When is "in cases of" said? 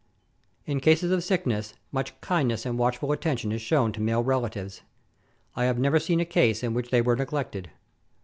0.65-1.23